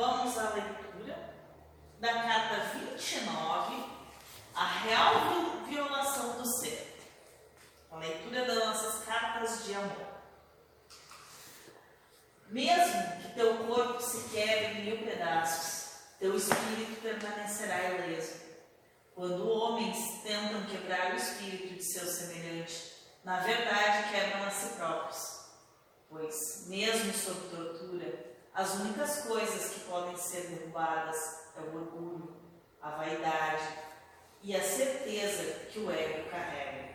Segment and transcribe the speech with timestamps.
[0.00, 1.14] vamos à leitura
[2.00, 3.84] da carta 29,
[4.54, 5.14] a real
[5.68, 6.96] violação do ser.
[7.90, 10.06] A leitura das nossas cartas de amor.
[12.48, 18.40] Mesmo que teu corpo se quebre em mil pedaços, teu espírito permanecerá ileso.
[19.14, 25.40] Quando homens tentam quebrar o espírito de seu semelhante, na verdade quebram a si próprios.
[26.08, 31.16] Pois, mesmo sob tortura, as únicas coisas que podem ser derrubadas
[31.56, 32.36] é o orgulho,
[32.82, 33.62] a vaidade
[34.42, 36.90] e a certeza que o ego carrega.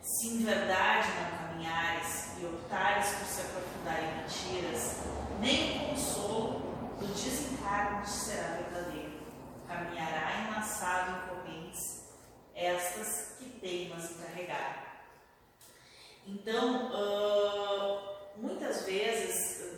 [0.00, 4.96] Se em verdade não caminhares e optares por se aprofundar em mentiras,
[5.40, 6.60] nem o consolo
[7.00, 9.12] do desencargo te será verdadeiro.
[9.66, 12.04] Caminhará enlaçado em correntes,
[12.54, 14.84] estas que teimas em carregar.
[16.26, 19.73] Então, uh, muitas vezes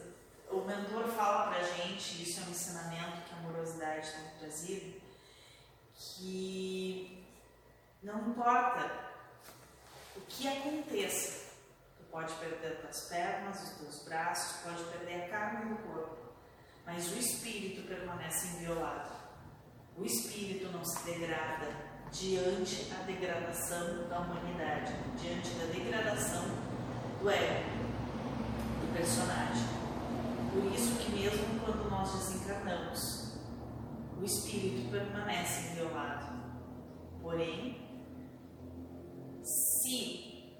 [0.56, 5.00] o mentor fala pra gente, isso é um ensinamento que a amorosidade tem trazido,
[5.94, 7.26] que
[8.02, 8.90] não importa
[10.16, 11.52] o que aconteça,
[11.98, 16.16] tu pode perder tuas pernas, os teus braços, pode perder a carne do corpo,
[16.86, 19.14] mas o espírito permanece inviolado.
[19.98, 21.68] O espírito não se degrada
[22.12, 26.44] diante da degradação da humanidade, diante da degradação
[27.20, 27.70] do ego,
[28.80, 29.85] do personagem.
[30.56, 33.34] Por isso que mesmo quando nós desencarnamos,
[34.18, 36.34] o espírito permanece inviolado.
[37.20, 37.78] Porém,
[39.42, 40.56] se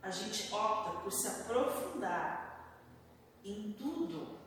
[0.00, 2.80] a gente opta por se aprofundar
[3.44, 4.38] em tudo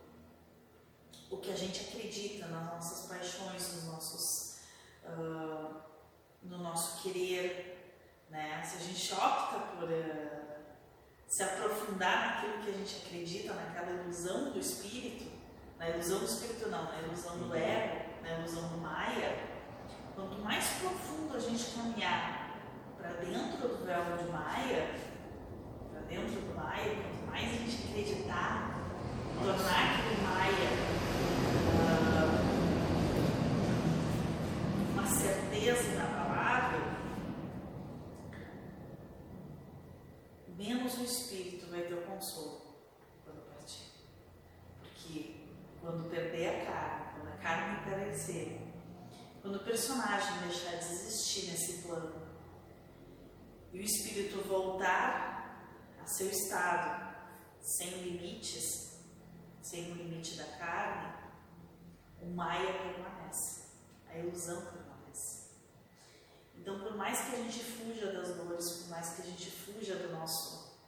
[1.30, 4.60] o que a gente acredita nas nossas paixões, nos nossos,
[5.04, 5.80] uh,
[6.42, 8.60] no nosso querer, né?
[8.64, 10.39] Se a gente opta por uh,
[11.30, 15.30] se aprofundar naquilo que a gente acredita, naquela ilusão do espírito,
[15.78, 19.38] na ilusão do espírito não, na ilusão do ego, na ilusão do Maia,
[20.16, 22.58] quanto mais profundo a gente caminhar
[22.98, 24.92] para dentro do véu de Maia,
[25.92, 28.80] para dentro do Maia, quanto mais a gente acreditar,
[29.38, 30.70] tornar aquele Maia
[31.78, 32.40] uh,
[34.94, 36.90] uma certeza inabalável,
[40.60, 42.60] menos o espírito vai ter o consolo
[43.24, 43.90] quando partir.
[44.78, 45.36] Porque
[45.80, 48.58] quando perder a carne, quando a carne encarecer,
[49.40, 52.20] quando o personagem deixar de existir nesse plano
[53.72, 55.64] e o espírito voltar
[55.98, 57.16] a seu estado
[57.62, 59.00] sem limites,
[59.62, 61.14] sem o limite da carne,
[62.20, 63.68] o Maia permanece,
[64.06, 65.48] a ilusão permanece.
[66.56, 69.96] Então, por mais que a gente fuja das dores, por mais que a gente fuja
[69.96, 70.78] do nosso,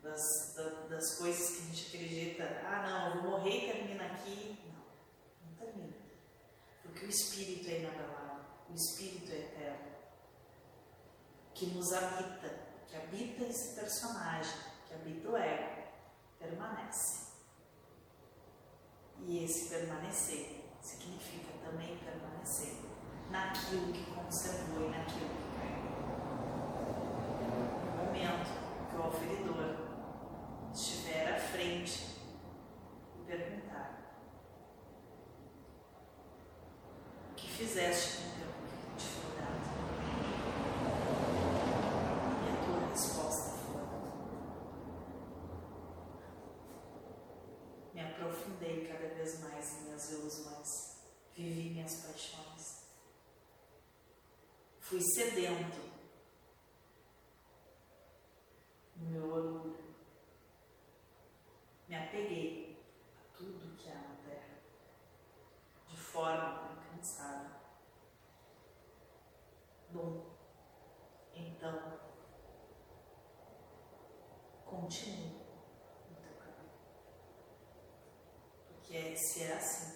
[0.00, 0.54] das,
[0.88, 4.56] das coisas que a gente acredita, ah, não, eu vou morrer e termina aqui.
[4.68, 6.03] Não, não termina.
[6.94, 9.94] Porque o Espírito é inabalável, o Espírito é eterno,
[11.52, 12.48] que nos habita,
[12.86, 14.56] que habita esse personagem,
[14.86, 15.88] que habita o ego,
[16.38, 17.32] permanece.
[19.26, 22.76] E esse permanecer significa também permanecer
[23.28, 25.82] naquilo que conservou e naquilo que caiu.
[27.90, 28.50] No momento
[28.88, 29.74] que o oferidor
[30.72, 32.20] estiver à frente
[33.18, 33.64] e perguntar:
[37.32, 39.66] O fizeste com o tempo que te foi dado?
[42.42, 43.84] E a tua resposta foi:
[47.94, 50.70] Me aprofundei cada vez mais em minhas ilusões,
[51.34, 52.84] vivi minhas paixões
[54.84, 55.80] fui sedento
[58.96, 59.94] no meu orgulho.
[61.88, 62.78] Me apeguei
[63.16, 64.60] a tudo que há na terra,
[65.88, 67.56] de forma incansável.
[69.90, 70.36] Bom,
[71.34, 71.98] então,
[74.66, 75.40] continue
[76.10, 76.70] no teu caminho.
[79.14, 79.93] Porque se é assim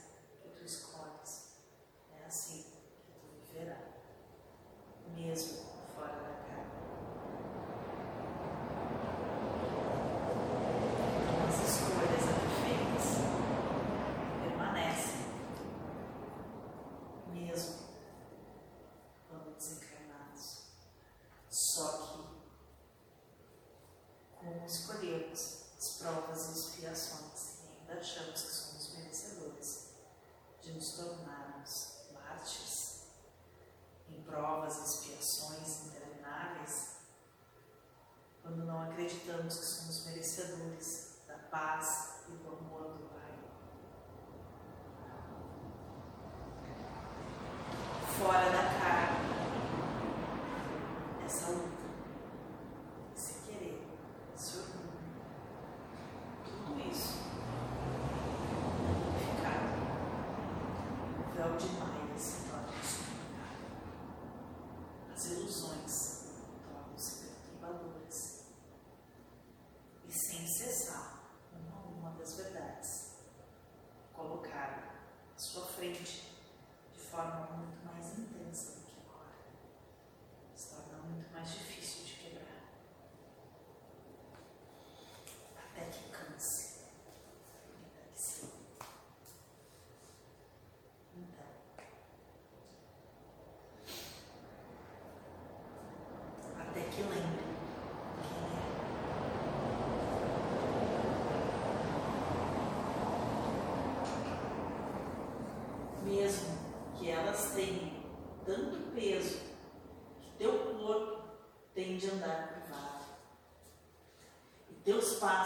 [77.23, 78.38] forma muito mais intensa.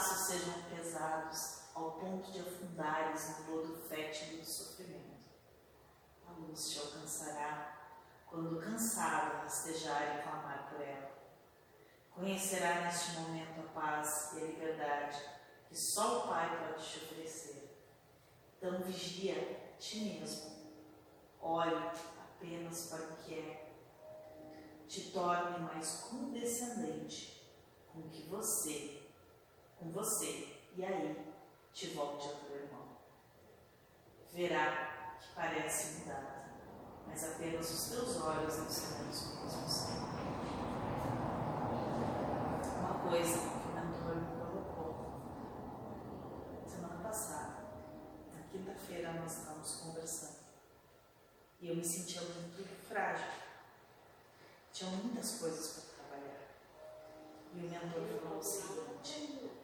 [0.03, 5.31] Passos sejam pesados ao ponto de afundares no lodo fétido do sofrimento.
[6.27, 11.13] A luz te alcançará quando cansado rastejar e clamar por ela.
[12.11, 15.23] Conhecerá neste momento a paz e a liberdade
[15.69, 17.79] que só o Pai pode te oferecer.
[18.59, 20.51] Então vigia ti mesmo.
[21.41, 23.73] Olhe apenas para o que é.
[24.89, 27.41] Te torne mais condescendente
[27.93, 29.03] com que você,
[29.77, 31.35] com você, e aí
[31.73, 32.89] te volte ao teu irmão.
[34.33, 36.51] Verá que parece mudado,
[37.07, 39.89] mas apenas os teus olhos não serão os mesmos.
[42.79, 45.13] Uma coisa que o mentor me colocou
[46.67, 47.65] semana passada,
[48.35, 50.43] na quinta-feira nós estávamos conversando
[51.63, 53.29] e eu me sentia muito frágil.
[54.73, 56.41] Tinha muitas coisas para trabalhar.
[57.55, 59.62] E o mentor falou o seguinte: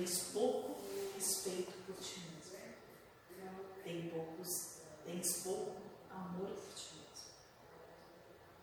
[0.00, 0.78] tens pouco
[1.14, 2.40] respeito por ti mesmo.
[3.84, 5.76] Tem poucos, tens pouco
[6.10, 7.30] amor por ti mesmo.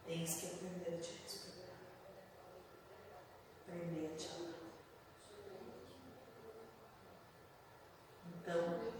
[0.05, 1.75] Tens que aprender a te respeitar.
[3.61, 4.47] Aprender a te amar.
[8.33, 8.93] Então,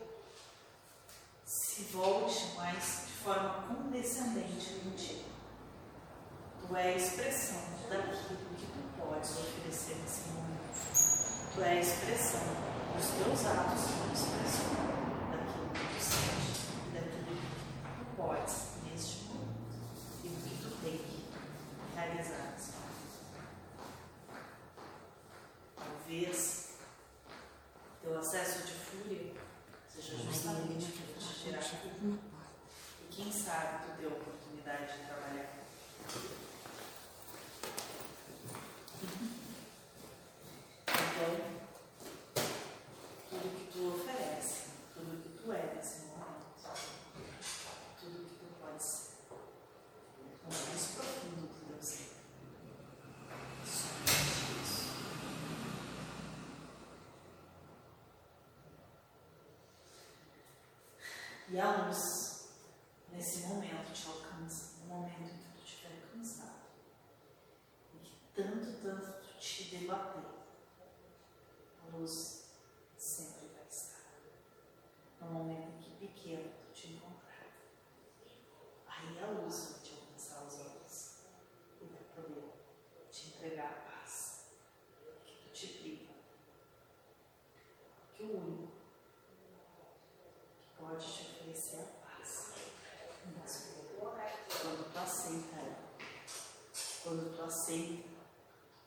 [1.43, 5.25] se volte mais de forma condescendente contigo.
[6.59, 10.56] Tu é a expressão daquilo que tu podes oferecer nesse momento.
[11.57, 12.41] Tu é a expressão.
[12.95, 14.77] Dos teus atos, são expressão
[15.31, 16.53] daquilo que tu sente,
[16.93, 17.49] daquilo que
[17.97, 19.73] tu podes neste momento
[20.23, 21.25] e do que tu tem que
[21.95, 23.17] realizar nesse momento.
[25.75, 26.37] Talvez
[28.03, 29.33] teu acesso de fúria
[29.89, 31.63] seja justamente para te tirar.
[33.01, 35.49] E quem sabe tu deu a oportunidade de trabalhar.
[41.17, 41.57] Então,
[43.29, 44.57] tudo que tu oferece,
[44.93, 46.45] tudo que tu é nesse momento,
[47.99, 49.13] tudo que tu pode ser,
[50.43, 52.09] o mais profundo do teu ser.
[53.65, 54.85] Somente isso.
[61.57, 62.49] E a luz,
[63.11, 66.67] nesse momento, te alcança, no momento em que tu estiver cansado,
[67.95, 70.21] e que tanto, tanto tu te debater,
[71.81, 72.43] a luz
[72.95, 74.03] sempre vai estar.
[75.19, 77.47] No momento em que pequeno tu te encontrar,
[78.85, 81.15] aí a luz vai te alcançar os olhos
[81.81, 82.53] e vai poder
[83.11, 84.43] te entregar a paz
[85.25, 86.13] que tu te priva.
[88.09, 88.67] Porque o único
[90.59, 92.51] que pode te oferecer a paz
[92.85, 93.67] é Deus.
[94.61, 95.79] Quando tu aceita ela,
[97.03, 98.09] quando tu aceita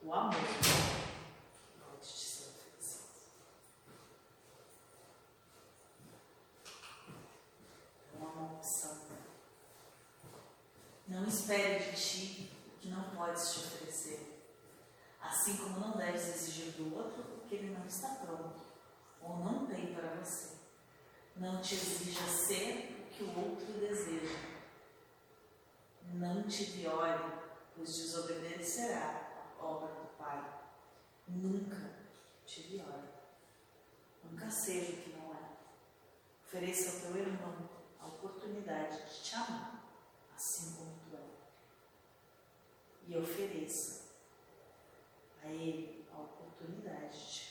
[0.02, 3.08] o amor que pode te ser oferecido.
[8.08, 9.00] Então, é uma opção.
[11.08, 14.52] Não espere de ti o que não podes te oferecer.
[15.20, 18.60] Assim como não deves exigir do outro o que ele não está pronto
[19.22, 20.58] ou não tem para você.
[21.36, 24.38] Não te exija ser o que o outro deseja.
[26.12, 27.32] Não te viole,
[27.74, 30.60] pois desobedecerá a obra do Pai.
[31.28, 31.90] Nunca
[32.44, 33.08] te viole.
[34.24, 35.56] Nunca seja o que não é.
[36.44, 39.84] Ofereça ao teu irmão a oportunidade de te amar,
[40.34, 40.99] assim como.
[43.10, 44.04] E ofereça
[45.42, 47.49] a ele a oportunidade de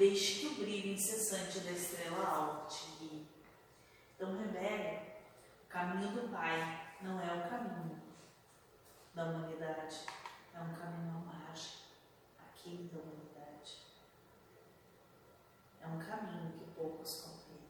[0.00, 3.28] deixe que o brilho incessante da estrela alta te guie.
[4.16, 4.98] Então, rebele,
[5.62, 8.00] o caminho do Pai não é o caminho
[9.14, 10.06] da humanidade,
[10.54, 11.80] é um caminho à margem,
[12.64, 13.76] da humanidade.
[15.82, 17.68] É um caminho que poucos compreendem,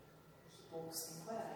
[0.52, 1.49] que poucos têm coragem.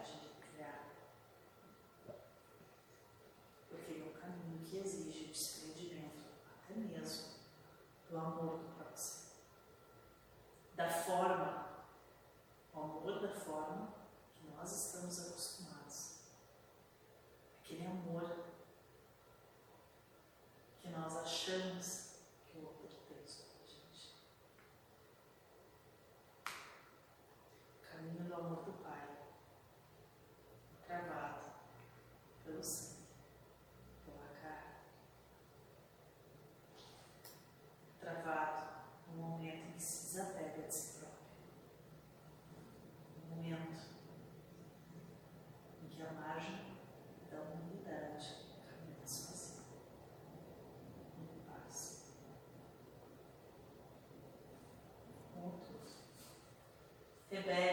[57.35, 57.63] Amen.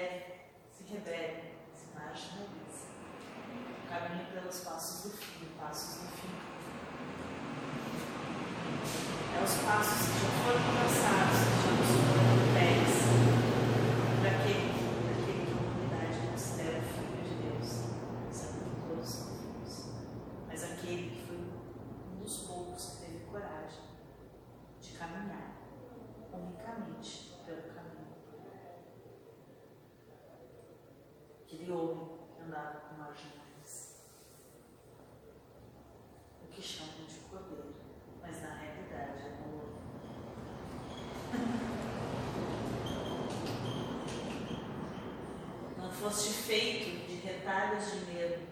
[46.02, 48.48] foste feito de retalhos de medo,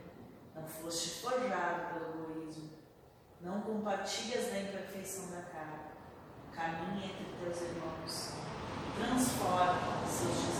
[0.55, 2.69] não foste forjado pelo egoísmo,
[3.41, 5.89] não compartilhas da imperfeição da carne,
[6.53, 8.33] caminha entre teus irmãos,
[8.95, 10.58] transforma seus desejos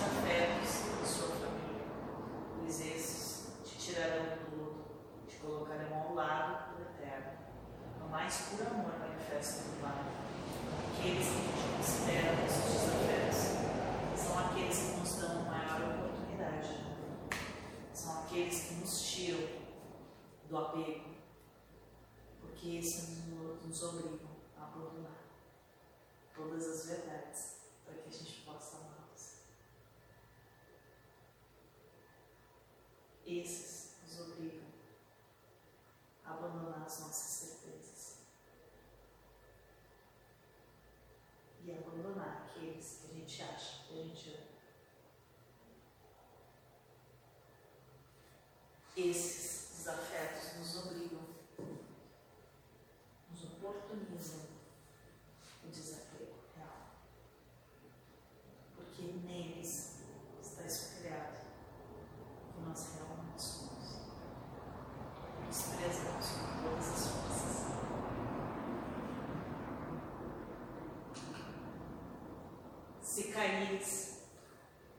[73.19, 74.19] Se caíres,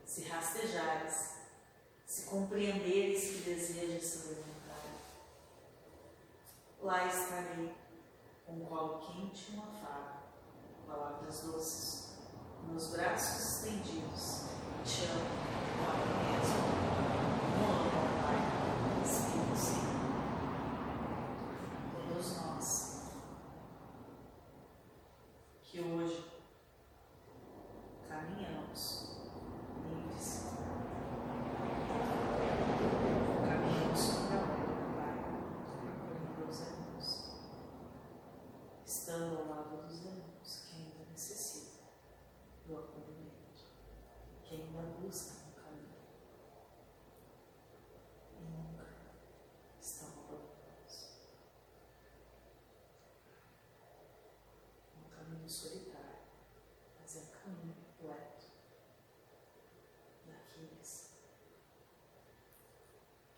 [0.05, 1.37] se rastejares,
[2.05, 4.85] se compreenderes que desejas se levantar,
[6.83, 7.75] lá estarei
[8.45, 10.19] com um colo quente e uma faca,
[10.87, 12.11] palavras doces,
[12.69, 14.43] meus braços estendidos,
[14.85, 15.25] te amo,
[15.89, 16.39] amor.
[60.61, 61.11] dias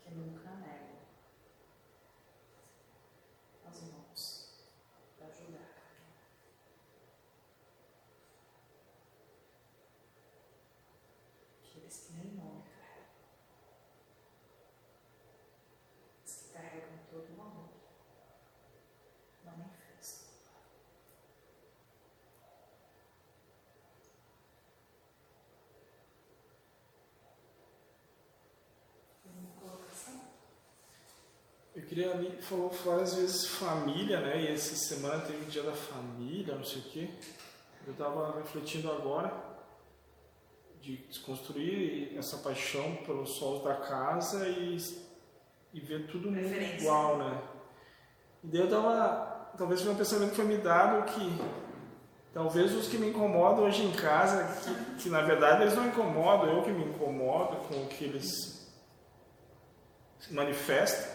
[0.03, 0.99] que nunca negam
[3.65, 4.65] as mãos
[5.17, 5.73] para ajudar.
[11.61, 12.32] Que eles querem
[32.01, 34.41] ali, falou várias vezes família, né?
[34.41, 37.09] E essa semana teve o dia da família, não sei o quê.
[37.85, 39.33] Eu estava refletindo agora
[40.81, 44.77] de desconstruir essa paixão pelos solos da casa e,
[45.73, 47.41] e ver todo mundo igual, né?
[48.43, 51.41] E daí eu tava, talvez foi um pensamento que foi me dado que
[52.33, 56.49] talvez os que me incomodam hoje em casa, que, que na verdade eles não incomodam,
[56.49, 58.67] eu que me incomodo com o que eles
[60.31, 61.12] manifestam,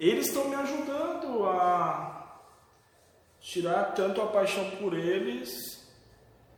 [0.00, 2.38] eles estão me ajudando a
[3.40, 5.88] tirar tanto a paixão por eles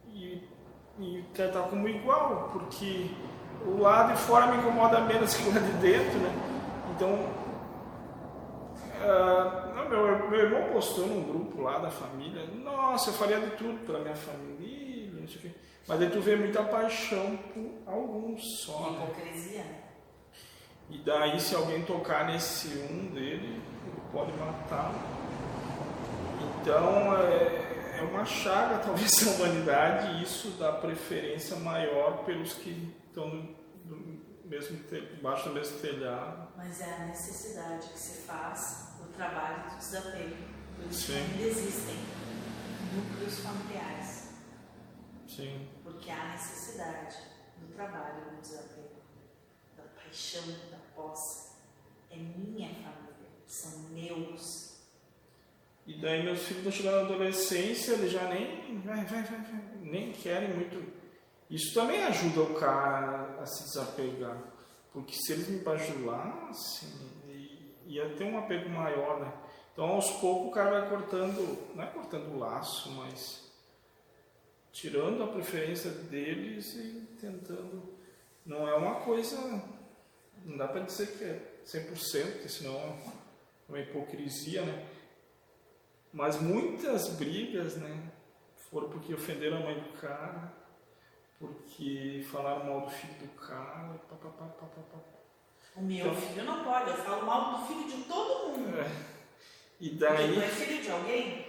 [0.08, 0.42] e
[0.98, 3.10] e tratar como igual, porque
[3.66, 6.30] o lado de fora me incomoda menos que o lado de dentro, né?
[6.94, 7.14] Então,
[9.00, 13.50] uh, não, meu, meu irmão postou num grupo lá da família, nossa, eu faria de
[13.56, 15.50] tudo pela minha família, não sei o quê.
[15.88, 18.90] Mas aí tu vê muita paixão por alguns só.
[18.90, 19.12] Né?
[20.92, 24.92] E daí se alguém tocar nesse um dele, ele pode matar.
[26.60, 32.94] Então, é, é uma chaga, talvez, da humanidade, e isso dá preferência maior pelos que
[33.06, 33.26] estão
[33.86, 36.52] no, mesmo debaixo do mesmo telhado.
[36.58, 40.36] Mas é a necessidade que se faz do trabalho do desapego.
[40.76, 41.16] Por isso Sim.
[41.16, 41.96] ainda existem
[42.94, 44.28] núcleos familiares.
[45.26, 45.68] Sim.
[45.82, 47.16] Porque há necessidade
[47.56, 49.02] do trabalho do desapego,
[49.74, 50.81] da paixão, da
[52.10, 54.72] É minha família, são meus
[55.86, 58.80] e daí meus filhos estão chegando na adolescência, eles já nem,
[59.82, 60.92] nem querem muito.
[61.50, 64.38] Isso também ajuda o cara a se desapegar.
[64.92, 66.88] Porque se eles me bajulassem,
[67.86, 69.32] ia ter um apego maior, né?
[69.72, 73.50] Então aos poucos o cara vai cortando, não é cortando o laço, mas
[74.70, 77.82] tirando a preferência deles e tentando.
[78.46, 79.36] Não é uma coisa.
[80.44, 82.94] Não dá para dizer que é 100%, senão é
[83.68, 84.86] uma hipocrisia, né?
[86.12, 88.10] Mas muitas brigas, né,
[88.70, 90.52] foram porque ofenderam a mãe do cara,
[91.38, 94.98] porque falaram mal do filho do cara, pá, pá, pá, pá, pá, pá.
[95.74, 98.78] O meu então, filho não pode, eu falo mal do filho de todo mundo.
[98.78, 98.90] É.
[99.80, 100.34] E daí.
[100.34, 101.46] Porque é filho de alguém,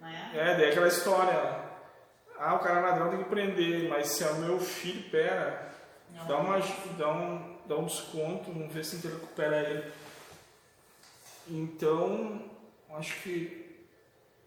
[0.00, 0.32] né?
[0.34, 1.62] É, daí aquela história.
[2.38, 5.72] Ah, o cara é ladrão tem que prender, mas se é o meu filho, pera,
[6.10, 6.58] não, dá, uma,
[6.98, 9.92] dá, um, dá um desconto, vamos ver se a gente recupera ele.
[11.48, 12.42] Então,
[12.90, 13.62] acho que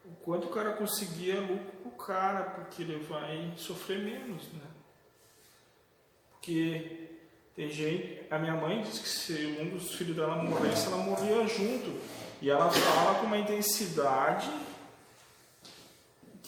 [0.05, 4.61] o quanto o cara conseguir é lucro pro cara, porque ele vai sofrer menos, né?
[6.31, 7.09] Porque
[7.55, 8.21] tem gente.
[8.29, 11.99] A minha mãe diz que se um dos filhos dela morresse, ela morria junto.
[12.41, 14.49] E ela fala com uma intensidade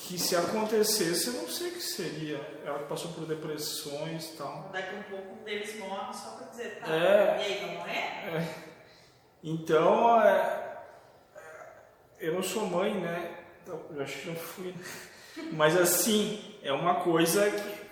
[0.07, 2.39] que se acontecesse, eu não sei o que seria.
[2.65, 4.69] Ela passou por depressões e tal.
[4.71, 6.93] Daqui um pouco um deles morre só para dizer, tá?
[6.93, 7.97] É, e aí, não é?
[7.97, 8.55] é.
[9.43, 10.77] Então, é,
[12.19, 13.35] eu não sou mãe, né?
[13.67, 14.73] eu acho que não fui.
[15.51, 17.87] Mas assim, é uma coisa que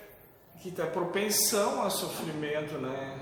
[0.66, 3.20] que está propensão a sofrimento, né?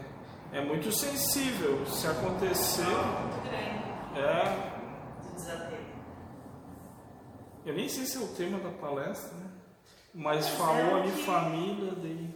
[0.54, 1.86] É muito sensível.
[1.86, 2.84] Se acontecer.
[2.84, 4.18] Muito grande.
[4.18, 4.73] É.
[7.66, 9.50] Eu nem sei se é o tema da palestra, né?
[10.14, 11.24] Mas, Mas falou é ali que...
[11.24, 12.30] família, daí.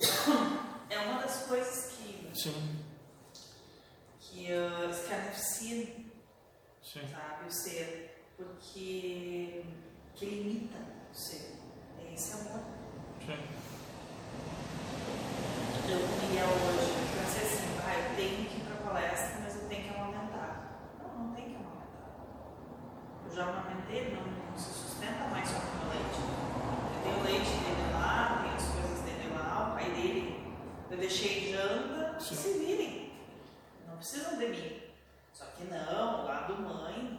[0.90, 2.30] É uma das coisas que.
[2.38, 2.84] Sim.
[4.20, 5.86] Que uh, escarneciam,
[6.82, 7.46] sabe?
[7.46, 9.64] O ser porque
[10.14, 10.78] que limita
[11.10, 11.56] o ser.
[11.98, 12.60] É esse amor.
[13.24, 13.62] Sim.
[15.88, 19.68] Eu queria hoje, pensei assim, ah, eu tenho que ir para a palestra, mas eu
[19.68, 20.78] tenho que amamentar.
[21.02, 22.12] Não, não tem que amamentar.
[23.24, 26.20] Eu já amamentei, não, não se sustenta mais só com o leite.
[26.94, 30.54] Eu tenho o leite dele lá, tenho as coisas dele lá, o pai dele,
[30.90, 32.34] eu deixei janta, Sim.
[32.34, 33.12] se virem.
[33.88, 34.82] Não precisam de mim.
[35.32, 37.18] Só que não, lá do mãe,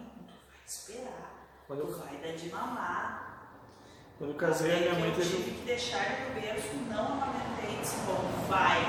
[0.65, 1.49] esperar.
[1.67, 1.97] Quando eu...
[1.97, 3.49] vai dar de mamar.
[4.17, 5.33] Quando eu casei, a minha mãe teve.
[5.33, 8.79] Eu tive que deixar ele no berço, não amamentei, disse, bom, vai,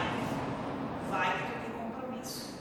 [1.10, 2.54] vai que tu tem compromisso.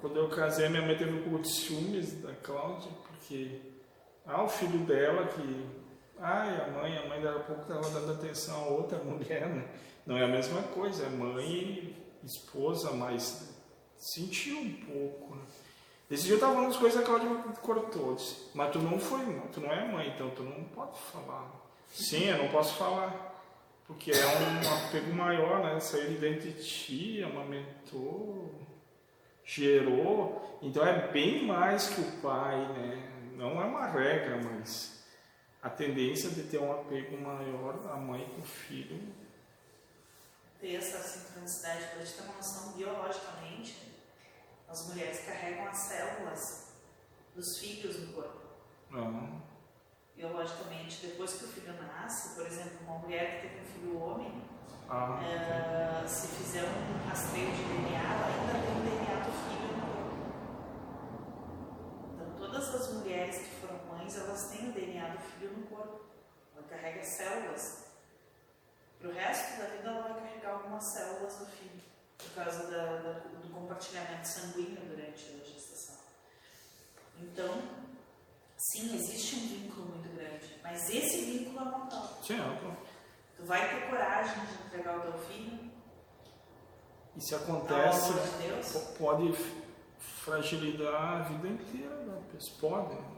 [0.00, 2.90] Quando eu casei, a minha mãe teve um pouco de ciúmes da Cláudia,
[4.26, 5.66] ah, o filho dela que.
[6.18, 9.68] Ai, a mãe, a mãe dela pouco estava dando atenção a outra mulher, né?
[10.06, 13.54] Não é a mesma coisa, é mãe esposa, mas
[13.96, 15.42] sentiu um pouco, né?
[16.10, 18.14] Esse dia eu tava falando as coisas que a Cláudia cortou.
[18.14, 21.50] Disse, mas tu não foi, tu não é mãe, então tu não pode falar.
[21.88, 23.34] Sim, eu não posso falar.
[23.86, 25.78] Porque é um apego maior, né?
[25.80, 28.54] Saiu de dentro de ti, amamentou,
[29.44, 30.58] gerou.
[30.62, 33.15] Então é bem mais que o pai, né?
[33.36, 35.04] Não é uma regra, mas
[35.62, 39.14] a tendência de ter um apego maior a mãe com o filho.
[40.60, 43.94] Ter essa sincronicidade, a gente ter uma noção biologicamente
[44.68, 46.72] As mulheres carregam as células
[47.34, 48.40] dos filhos no corpo.
[48.92, 49.40] Uhum.
[50.16, 54.42] Biologicamente, depois que o filho nasce, por exemplo, uma mulher que teve um filho homem,
[54.88, 59.76] Ah, eh, se fizer um rastreio de DNA, ela ainda tem o DNA do filho
[59.76, 60.16] no corpo.
[62.14, 62.92] Então, todas as
[63.26, 66.00] mulheres que foram mães, elas têm o DNA do filho no corpo.
[66.56, 67.86] Ela carrega células.
[68.98, 71.82] Para o resto da vida, ela vai carregar algumas células do filho,
[72.18, 75.96] por causa da- da- do compartilhamento sanguíneo durante a gestação.
[77.20, 77.62] Então,
[78.56, 82.18] sim, existe um vínculo muito grande, mas esse vínculo é mortal.
[82.22, 82.76] sim, é.
[83.36, 85.70] Tu vai ter coragem de entregar o teu filho
[87.14, 89.32] E se acontece, de pode
[89.98, 92.82] fragilizar a vida inteira da pessoa.
[92.84, 93.15] Pode.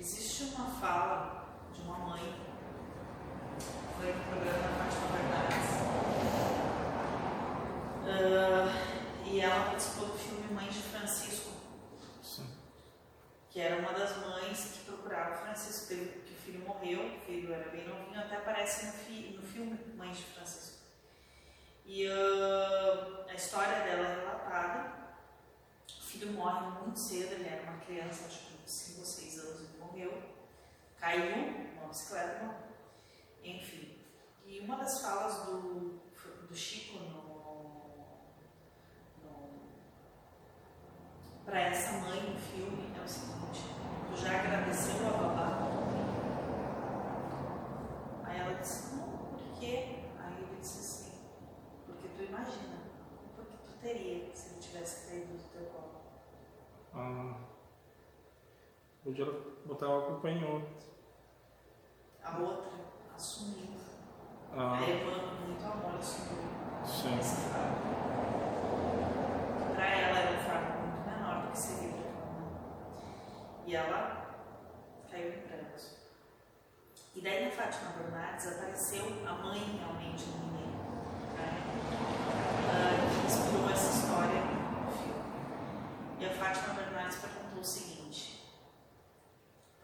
[0.00, 2.34] Existe uma fala de uma mãe,
[3.98, 5.70] foi no programa Fátima Bernardes,
[8.12, 11.50] Ah, e ela participou do filme Mãe de Francisco,
[12.22, 12.46] Sim.
[13.50, 17.52] que era uma das mães que procurava o Francisco, que o filho morreu, o filho
[17.52, 20.78] era bem novinho, até aparece no, fi- no filme Mãe de Francisco.
[21.84, 25.00] E ah, a história dela é relatada.
[25.98, 29.78] O filho morre muito cedo, ele era uma criança, acho 5 ou 6 anos, ele
[29.78, 30.22] morreu.
[30.98, 31.36] Caiu
[31.74, 32.70] numa bicicleta.
[33.42, 33.98] Enfim.
[34.44, 36.00] E uma das falas do,
[36.48, 37.20] do Chico no,
[41.50, 43.62] para essa mãe no filme é o seguinte:
[44.08, 45.68] Tu já agradeceu a babá?
[48.24, 50.04] Aí ela disse: Não, por quê?
[50.20, 51.12] Aí ele disse assim:
[51.86, 52.78] Porque tu imagina,
[53.34, 56.00] porque tu teria se ele tivesse caído do teu colo.
[56.94, 57.34] Ah,
[59.04, 59.34] hoje ela
[59.66, 60.68] botava a culpa em outro.
[62.22, 62.70] A outra
[63.14, 63.70] assumiu.
[64.52, 66.50] Ah, A com muito amor, assumiu
[66.84, 67.18] sim.
[69.74, 72.52] Para ela era um fardo muito menor do que seria aquela mãe.
[73.66, 74.00] E ela
[75.10, 75.96] caiu em prantos.
[77.14, 80.78] E daí na Fátima Bernardes apareceu a mãe realmente do menino,
[81.36, 81.48] né?
[83.10, 85.24] Que inspirou essa história no filme.
[86.18, 87.99] E a Fátima Bernardes perguntou o seguinte: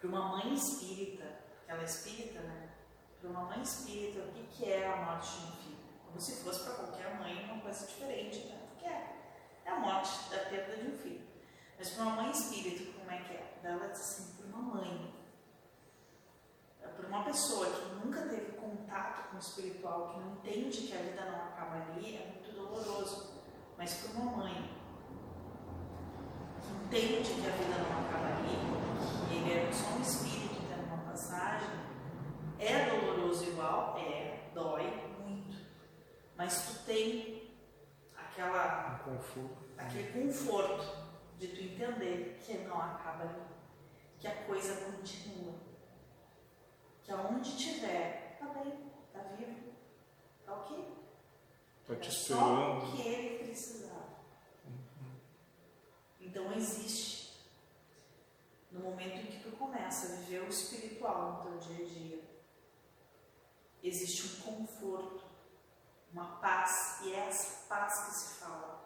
[0.06, 2.68] para uma mãe espírita, porque ela é espírita, né?
[3.20, 5.76] Para uma mãe espírita, o que, que é a morte de um filho?
[6.06, 8.58] Como se fosse para qualquer mãe uma coisa diferente, né?
[8.68, 9.16] Porque é,
[9.64, 11.26] é a morte da perda de um filho.
[11.78, 13.58] Mas para uma mãe espírita, como é que é?
[13.64, 15.14] Ela diz assim: para uma mãe,
[16.80, 21.02] para uma pessoa que nunca teve contato com o espiritual, que não entende que a
[21.02, 23.34] vida não acaba ali, é muito doloroso.
[23.76, 24.70] Mas para uma mãe
[26.62, 28.56] que entende que a vida não acaba ali,
[29.00, 31.68] que ele é só um espírito tendo uma passagem,
[32.58, 33.96] é doloroso igual?
[33.98, 35.56] É, dói muito.
[36.36, 37.50] Mas tu tem
[38.16, 39.56] aquela, Um conforto.
[39.78, 41.06] aquele conforto
[41.38, 43.42] de tu entender que não acaba ali,
[44.18, 45.54] que a coisa continua.
[47.02, 49.72] Que aonde tiver, tá bem, tá vivo,
[50.44, 50.96] tá ok.
[51.86, 54.16] Tá te É só o que ele precisava.
[56.20, 57.15] Então existe.
[58.76, 62.24] No momento em que tu começa a viver o espiritual no teu dia a dia,
[63.82, 65.24] existe um conforto,
[66.12, 68.84] uma paz, e é essa paz que se fala.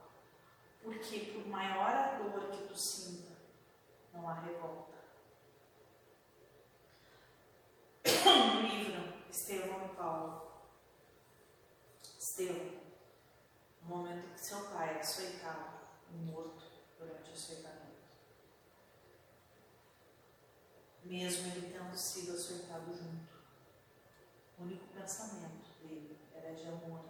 [0.81, 3.37] Porque por maior a dor que tu sinta,
[4.13, 4.95] não há revolta.
[8.25, 10.53] No livro Estevão Paulo,
[12.17, 12.81] Estevão,
[13.83, 15.81] no momento que seu pai é açoitado,
[16.13, 16.63] morto
[16.97, 17.80] durante o açoitamento.
[21.05, 23.41] Mesmo ele tendo sido açoitado junto,
[24.59, 27.05] o único pensamento dele era de amor,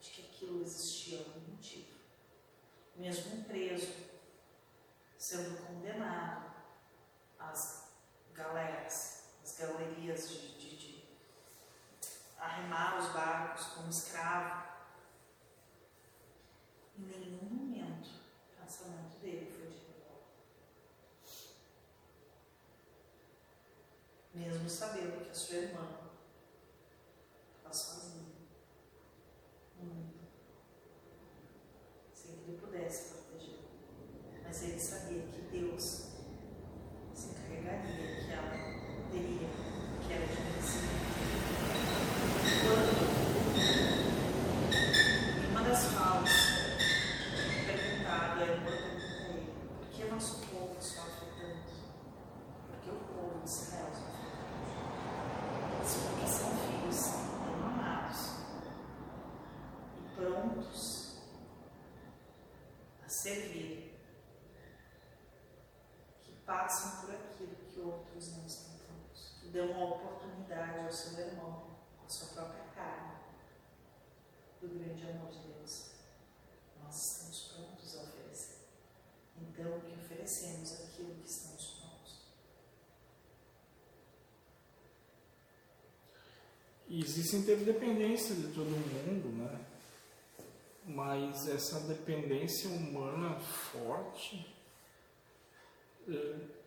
[0.00, 1.98] de que aquilo existia algum motivo.
[2.96, 3.92] Mesmo preso,
[5.18, 6.50] sendo condenado
[7.38, 7.90] às
[8.32, 11.04] galeras, às galerias de, de, de
[12.38, 14.70] arremar os barcos como escravo,
[16.98, 20.30] em nenhum momento o pensamento dele foi de revolta.
[24.50, 25.86] Mesmo sabendo que a sua irmã
[27.56, 28.34] estava sozinha
[29.78, 30.14] no mundo,
[32.12, 33.60] sem que ele pudesse proteger.
[34.42, 36.08] Mas ele sabia que Deus
[37.14, 38.50] se encarregaria, que ela
[39.12, 39.48] teria,
[40.04, 41.00] que era de merecimento.
[42.66, 42.92] Quando,
[45.38, 46.30] em uma das falas,
[47.66, 51.72] perguntado, a irmã pergunta a ele, por que nosso povo sofre tanto?
[52.66, 54.20] Por que o povo de Israel sofre tanto?
[63.22, 64.00] Ele disse,
[66.46, 72.08] passam por aquilo que outros não estão prontos, que dão oportunidade ao seu irmão, à
[72.08, 73.18] sua própria carne,
[74.60, 75.90] do grande amor de Deus.
[76.82, 78.58] Nós estamos prontos a oferecer.
[79.40, 82.20] Então, que oferecemos aquilo que estamos prontos.
[86.88, 89.66] Existe interdependência de todo mundo, né?
[90.86, 94.56] Mas essa dependência humana forte
[96.08, 96.60] é,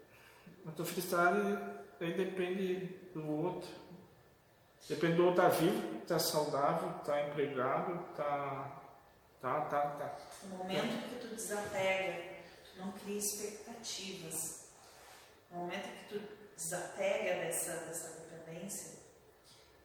[0.75, 1.39] tua felicidade
[2.01, 3.69] aí depende do outro.
[4.87, 8.79] Depende do outro estar tá vivo, estar tá saudável, estar tá empregado, tá.
[9.41, 10.17] Tá, tá, tá.
[10.43, 14.69] No momento que tu desapega, tu não cria expectativas.
[15.51, 16.21] No momento que tu
[16.55, 18.99] desapega dessa, dessa dependência,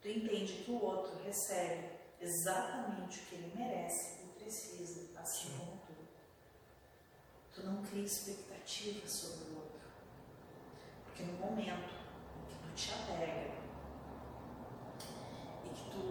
[0.01, 1.89] tu entende que o outro recebe
[2.21, 5.93] exatamente o que ele merece e precisa, assim como tu.
[7.53, 9.81] Tu não cria expectativas sobre o outro.
[11.05, 11.98] Porque no momento
[12.79, 13.51] te apega
[15.65, 16.03] e que tu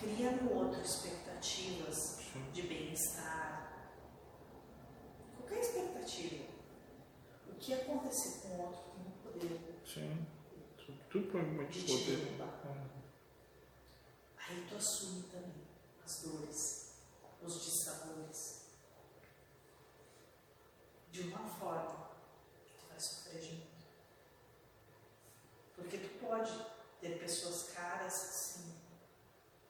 [0.00, 2.18] cria no outro expectativas
[2.52, 3.88] de bem-estar,
[5.36, 6.46] qualquer expectativa,
[7.48, 9.80] o que acontecer com o outro tem o poder.
[9.86, 10.26] Sim.
[11.08, 12.40] Tudo por muito de poder.
[12.40, 12.94] É.
[14.36, 15.68] Aí tu assume também
[16.04, 16.98] as dores,
[17.40, 18.64] os dissabores
[21.12, 22.10] de uma forma
[22.66, 23.73] que tu vai sofrer junto.
[25.98, 26.52] Tu pode
[27.00, 28.74] ter pessoas caras sim,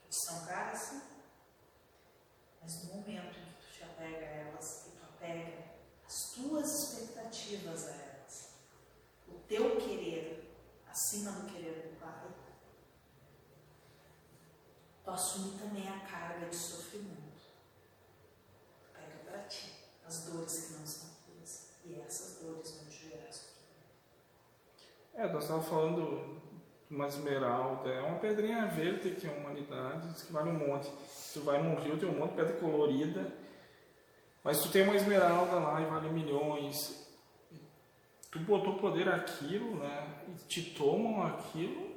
[0.08, 1.02] que são caras sim,
[2.62, 5.64] mas no momento em que tu te apega a elas, que tu apega
[6.06, 8.48] as tuas expectativas a elas,
[9.28, 10.56] o teu querer
[10.88, 12.14] acima do querer do Pai,
[15.04, 17.42] tu assume também a carga de sofrimento.
[18.94, 19.72] Pega para ti
[20.06, 21.14] as dores que não são
[21.84, 22.93] e essas dores vão.
[25.16, 26.40] É, nós estávamos falando
[26.88, 30.90] de uma esmeralda, é uma pedrinha verde que a humanidade diz que vale um monte.
[31.32, 33.32] Tu vai num rio, tem um monte de pedra colorida,
[34.42, 37.08] mas tu tem uma esmeralda lá e vale milhões.
[38.28, 40.24] Tu botou poder aquilo, né?
[40.28, 41.94] E te tomam aquilo,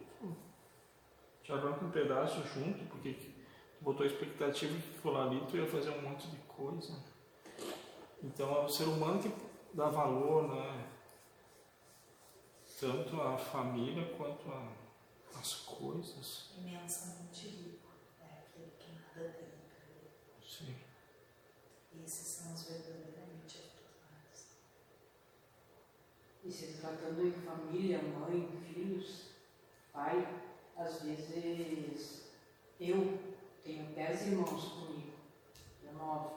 [1.43, 3.31] te arranca um pedaço junto, porque tu
[3.81, 6.93] botou a expectativa que ficou ali, tu ia fazer um monte de coisa.
[8.23, 9.31] Então é o ser humano que
[9.73, 10.96] dá valor, né?
[12.79, 14.51] Tanto à família quanto
[15.35, 16.51] às coisas.
[16.55, 17.89] Imensamente rico
[18.21, 20.11] é aquele que nada tem para ele.
[20.47, 20.75] Sim.
[22.05, 24.45] Esses são os verdadeiramente afortunados.
[26.43, 29.31] E se tratando em família, mãe, filhos,
[29.91, 30.27] pai,
[30.77, 32.27] às vezes
[32.79, 33.19] eu
[33.63, 35.13] tenho dez irmãos comigo,
[35.83, 36.35] eu nove.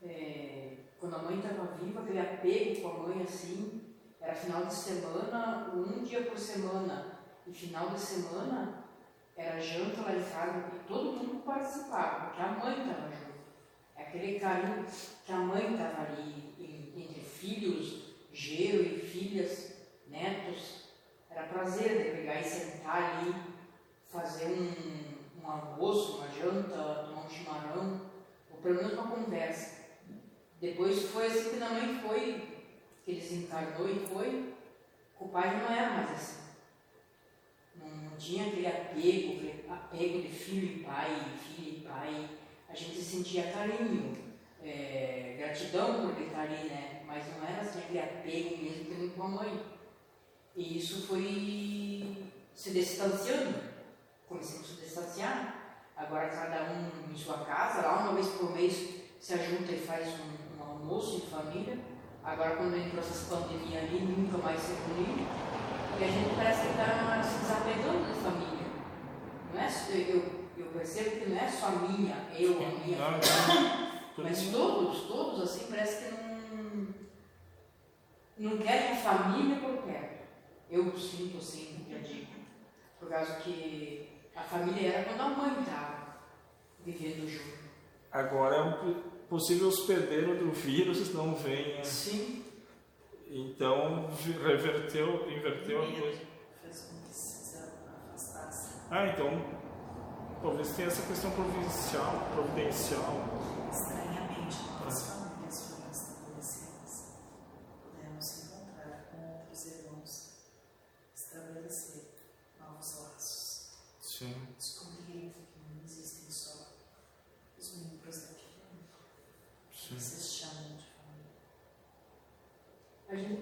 [0.00, 3.83] É, quando a mãe estava viva, aquele apego com a mãe assim,
[4.24, 8.84] era final de semana, um dia por semana, e final de semana
[9.36, 13.34] era janta lá em casa, e todo mundo participava, porque a mãe estava junto.
[13.96, 14.86] É aquele carinho
[15.26, 16.54] que a mãe estava ali,
[16.96, 19.74] entre filhos, gero e filhas,
[20.08, 20.84] netos.
[21.28, 23.34] Era prazer de pegar e sentar ali,
[24.06, 28.00] fazer um, um almoço, uma janta, tomar um chimarrão,
[28.50, 29.84] ou pelo menos uma conversa.
[30.60, 32.53] Depois foi assim que a mãe foi,
[33.04, 34.54] que ele se encarnou e foi,
[35.20, 36.42] o pai não era mais assim.
[37.76, 42.28] Não, não tinha aquele apego, apego de filho e pai, filho e pai.
[42.68, 44.16] A gente sentia carinho,
[44.62, 47.02] é, gratidão por ele estar ali, né?
[47.06, 49.62] Mas não era assim aquele apego mesmo que com a mãe.
[50.56, 52.16] E isso foi
[52.54, 53.58] se distanciando.
[54.28, 55.64] Começamos a se distanciar.
[55.96, 60.08] Agora cada um em sua casa, lá uma vez por mês se ajunta e faz
[60.08, 61.78] um, almoço em família.
[62.24, 65.26] Agora, quando entrou essa pandemia ali, nunca mais se reuniu.
[66.00, 68.66] E a gente parece que está se desapegando da família.
[69.52, 69.68] Não é,
[70.10, 73.94] eu, eu percebo que não é só a minha, eu, a minha família.
[74.16, 76.94] Mas todos, todos, assim, parece que não,
[78.38, 80.24] não querem a família por perto.
[80.70, 82.26] Eu sinto assim a dia.
[82.98, 86.16] Por causa que a família era quando a mãe estava
[86.84, 87.64] vivendo junto.
[88.10, 91.82] Agora é um possível hospedeiro do vírus não venha.
[91.82, 92.44] Sim.
[93.28, 94.08] Então
[94.44, 96.20] reverteu, inverteu a coisa.
[96.62, 98.76] Fez com que se afastasse.
[98.88, 99.44] Ah, então
[100.40, 103.43] talvez tenha essa questão provincial, providencial.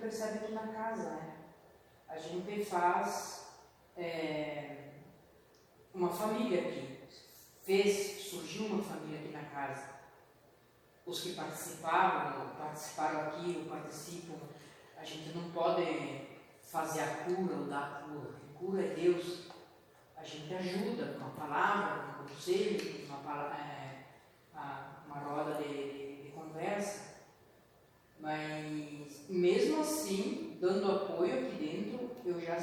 [0.02, 1.36] Percebe aqui na casa, né?
[2.08, 3.46] A gente faz
[3.96, 4.88] é,
[5.94, 6.98] uma família aqui.
[7.62, 9.92] Fez, surgiu uma família aqui na casa.
[11.06, 14.34] Os que participavam, participaram aqui ou participam,
[14.96, 16.28] a gente não pode
[16.62, 18.30] fazer a cura ou dar a cura.
[18.50, 19.50] A cura é Deus.
[20.16, 24.04] A gente ajuda com a palavra, com o conselho, com uma, é,
[25.06, 27.11] uma roda de, de, de conversa.
[28.22, 32.56] Mas mesmo assim, dando apoio aqui dentro, eu já,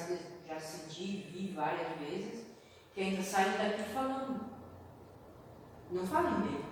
[0.47, 2.45] já senti, vi várias vezes,
[2.93, 4.49] que ainda saem daqui falando.
[5.91, 6.65] Não falem dele.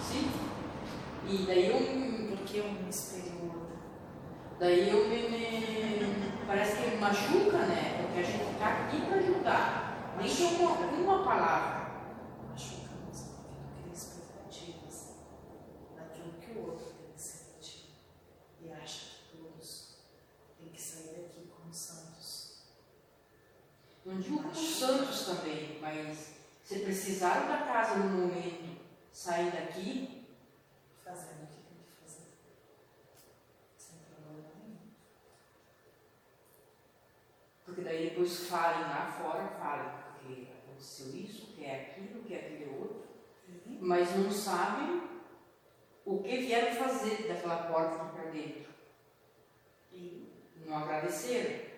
[0.00, 0.30] Sim.
[1.28, 2.36] E daí eu.
[2.36, 3.78] Porque um espelho o outro.
[4.58, 8.02] Daí eu me, me, Parece que machuca, né?
[8.02, 10.14] Porque a gente está aqui para ajudar.
[10.18, 11.84] Nem que uma, uma palavra.
[12.50, 15.14] Machuca, mas porque cria expectativas
[15.96, 17.94] daquilo que o outro tem que ser ti.
[18.62, 19.96] E acha que todos
[20.58, 22.62] têm que sair daqui como santos.
[24.04, 28.80] Não digo como santos também, mas se precisaram da casa no momento,
[29.12, 30.24] sair daqui,
[31.04, 32.28] Fazendo o que tem que fazer.
[33.76, 34.78] Sem problema nenhum.
[37.62, 42.38] porque daí depois falem lá fora, falem, porque aconteceu isso, que é aquilo, que é
[42.38, 43.04] aquele outro,
[43.80, 45.02] mas não sabem
[46.06, 48.72] o que vieram fazer daquela porta para dentro.
[49.92, 50.32] E
[50.66, 51.73] Não agradeceram.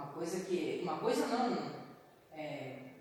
[0.00, 0.80] Uma coisa que.
[0.82, 1.84] Uma coisa não.
[2.32, 2.94] é,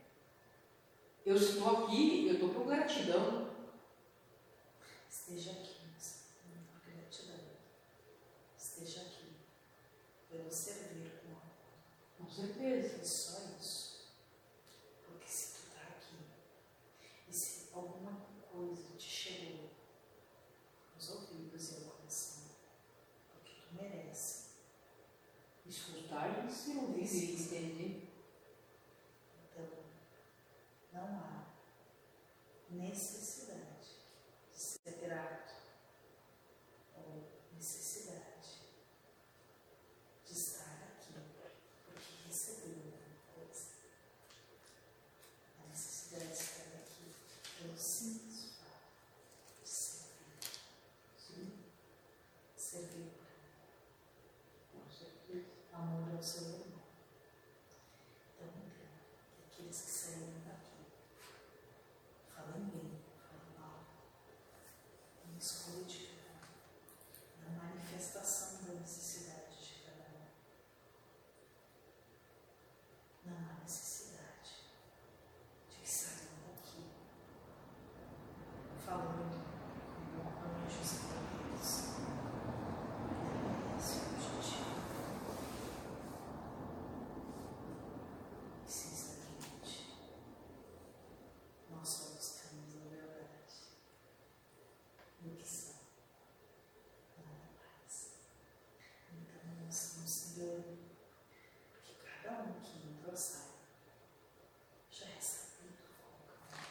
[1.26, 3.50] eu estou aqui, eu estou por gratidão.
[5.10, 5.80] esteja aqui,
[6.84, 7.40] por gratidão.
[8.58, 9.38] Esteja aqui.
[10.30, 11.42] Pelo servir com amor.
[12.18, 12.98] Com certeza.
[13.02, 14.10] É só isso.
[15.06, 16.18] Porque se tu tá aqui
[17.30, 19.70] e se alguma coisa te chegou
[20.96, 22.44] nos ouvidos e ao coração,
[23.32, 24.50] porque tu merece.
[25.68, 28.10] Escutar e se ouvir e entender.
[29.52, 29.68] Então,
[30.92, 31.46] não há
[32.72, 33.88] necessidade
[34.52, 35.54] de ser grato
[36.96, 38.62] ou necessidade
[40.26, 41.14] de estar aqui
[41.86, 43.66] porque recebeu alguma coisa.
[45.64, 47.14] A necessidade de estar aqui
[47.62, 50.40] pelo simples fato de servir.
[51.16, 51.64] Sim?
[52.58, 53.12] Servir
[54.74, 55.46] Com certeza.
[55.70, 56.80] por amor ao seu irmão.
[58.36, 58.90] Então, entenda
[59.32, 60.82] que aqueles que saíram daqui,
[62.36, 63.86] falem bem, falem mal,
[65.26, 66.20] não escute
[67.42, 70.28] na manifestação da necessidade de cada um.
[73.26, 74.52] Não há necessidade
[75.70, 76.84] de que saiam daqui
[78.86, 79.40] falando
[79.96, 81.74] como anjos e guerreiros.
[83.20, 84.70] Não é esse o objetivo.
[88.68, 89.96] Sinceramente,
[91.70, 93.54] nós só buscamos a verdade
[95.22, 95.76] do que são,
[97.18, 98.12] nada mais.
[99.12, 100.80] Então, nós não se engane,
[102.30, 103.50] porque cada um que entra ou sai
[104.92, 106.70] já é sabido como caminhar.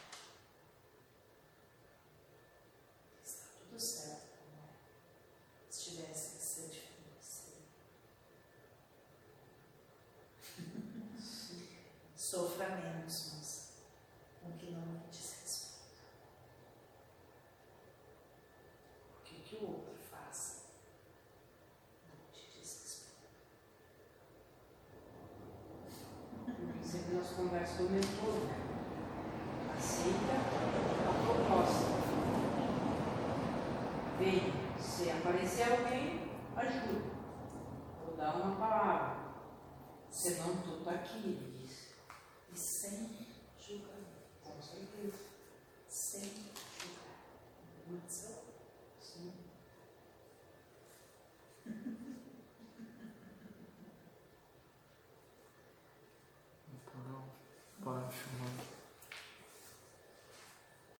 [3.23, 4.73] Está tudo certo como é.
[5.69, 7.67] Se tivesse que ser diferente, seria.
[12.15, 13.69] Sofra menos, mas
[14.41, 15.79] com que não lhe diz respeito.
[19.17, 20.59] O que, que o outro faça
[22.07, 23.09] não te diz respeito.
[27.11, 28.55] Nós conversamos do mentor, né?
[29.77, 30.35] Aceita
[31.07, 31.99] a proposta.
[34.19, 36.08] Vem, se aparecer alguém,